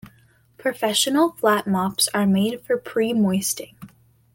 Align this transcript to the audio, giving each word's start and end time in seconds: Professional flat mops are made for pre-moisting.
Professional 0.57 1.33
flat 1.33 1.67
mops 1.67 2.07
are 2.11 2.25
made 2.25 2.59
for 2.65 2.75
pre-moisting. 2.75 3.75